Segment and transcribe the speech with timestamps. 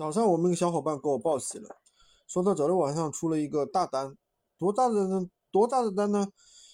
[0.00, 1.76] 早上我们一个小伙伴给我报喜了，
[2.26, 4.16] 说他昨天晚上出了一个大单，
[4.56, 5.28] 多大的呢？
[5.52, 6.26] 多大的单呢？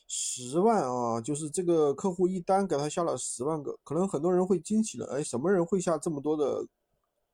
[0.07, 1.21] 十万啊！
[1.21, 6.65] 就是这个客户一单给他下了十万个，可能很多人会惊喜了，哎，什么人会下这么多的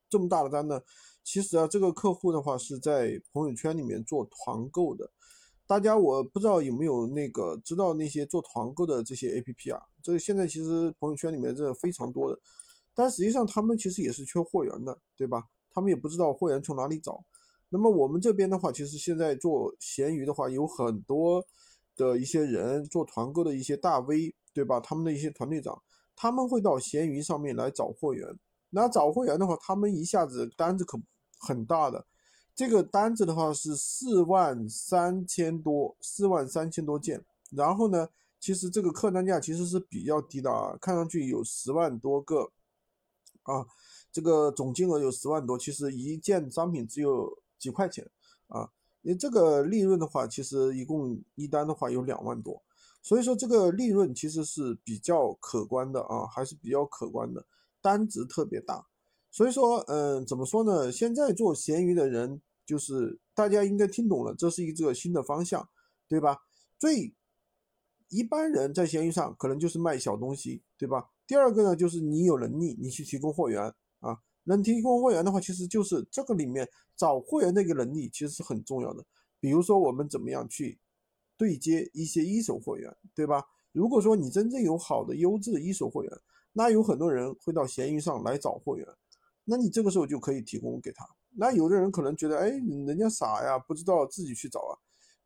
[0.08, 0.80] 这么大的单呢？
[1.22, 5.10] 其实啊，这个客户的话是在朋友圈里面做团购的，
[5.66, 9.78] 大家我不知道有没有那个知道那些做团购的这些 A P P 啊？
[10.02, 12.40] 这个现在其实朋友圈里面这非常多的，
[12.94, 15.44] 但实际上他们其实也是缺货源的，对吧？
[15.72, 17.24] 他们也不知道货源从哪里找。
[17.68, 21.42] 那么我们这边的话，其实现在做闲鱼的话，有很多
[21.96, 24.78] 的一些人做团购的一些大 V，对吧？
[24.78, 25.82] 他们的一些团队长，
[26.14, 28.28] 他们会到闲鱼上面来找货源。
[28.68, 31.00] 那找货源的话，他们一下子单子可
[31.40, 32.04] 很大的，
[32.54, 37.24] 这个单子的话是四万三千多，四万三千多件。
[37.50, 38.06] 然后呢，
[38.38, 42.52] 其实这个客单价其实是比较低的啊，看上去有十万多个
[43.44, 43.64] 啊。
[44.12, 48.06] 这个总金额有十万多，其实一件商品只有几块钱
[48.48, 48.68] 啊，
[49.00, 52.62] 你这个利润的话，其实一共一单的话有两万多，
[53.02, 57.44] 所以说这个利润其实是比较可观的啊，还是比较可观的，
[57.80, 58.86] 单值特别大，
[59.30, 60.92] 所以说，嗯，怎么说呢？
[60.92, 65.66] 现在做闲鱼的人，就是大家应该听懂了，这是一个新的方向，
[66.06, 66.36] 对吧？
[66.78, 67.14] 最
[68.08, 71.08] 一般人在闲鱼上可能就是卖小东西，对吧？
[71.26, 73.74] 第二个呢，就是你有能力，你去提供货源。
[74.44, 79.04] 能提供货源的话，其实就是这个里面找货源的一个能力，其实是很重要的。
[79.40, 80.78] 比如说，我们怎么样去
[81.36, 83.42] 对接一些一手货源，对吧？
[83.72, 86.12] 如果说你真正有好的优质的一手货源，
[86.52, 88.86] 那有很多人会到闲鱼上来找货源，
[89.44, 91.06] 那你这个时候就可以提供给他。
[91.34, 94.76] 那有的人可能觉得，哎，人家傻呀，不知道自己去找啊。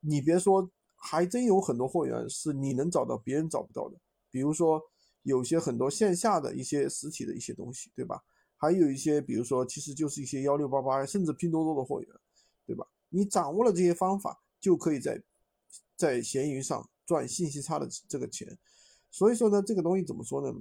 [0.01, 3.98] 你别说，还真有很多货源是你能找到别人找不到的。
[4.30, 4.80] 比如说，
[5.23, 8.23] 有些很多线下的一些实体的一些东西，对吧？
[8.56, 12.08] 还有一些，比如说，其实就是一些幺六八八，甚至拼多多的货源，
[12.66, 12.86] 对吧？
[13.10, 15.22] 你掌握了这些方法，就可以在
[15.94, 18.58] 在闲鱼上赚信息差的这个钱。
[19.11, 20.55] 所以说呢，这个东西怎么说呢？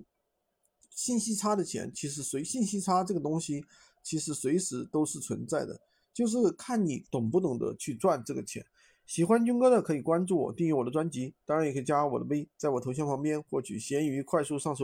[0.90, 3.64] 信息差的钱，其实随信息差这个东西，
[4.04, 5.80] 其实随时都是存在的，
[6.14, 8.66] 就是看你懂不懂得去赚这个钱。
[9.06, 14.84] 喜欢军哥的可以关注我，订阅我的专辑，当然也可以加我的微，在我头像旁边获取闲鱼快速上手。